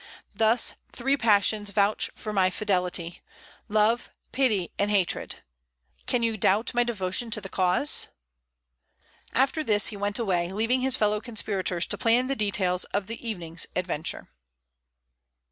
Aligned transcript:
Thus, 0.33 0.73
three 0.91 1.15
passions 1.15 1.69
vouch 1.69 2.09
for 2.15 2.33
my 2.33 2.49
fidelity 2.49 3.21
love, 3.69 4.09
pity 4.31 4.71
and 4.79 4.89
hatred. 4.89 5.43
Can 6.07 6.23
you 6.23 6.37
doubt 6.37 6.73
my 6.73 6.83
devotion 6.83 7.29
to 7.29 7.39
the 7.39 7.47
cause?" 7.49 8.07
After 9.31 9.63
this 9.63 9.89
he 9.89 9.97
went 9.97 10.17
away, 10.17 10.51
leaving 10.51 10.81
his 10.81 10.97
fellow 10.97 11.21
conspirators 11.21 11.85
to 11.85 11.99
plan 11.99 12.25
the 12.25 12.35
details 12.35 12.83
of 12.85 13.05
the 13.05 13.23
evening's 13.29 13.67
adventure. 13.75 14.27